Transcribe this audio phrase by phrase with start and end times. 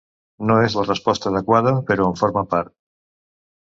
[0.51, 2.79] No és la resposta adequada, però en forma part.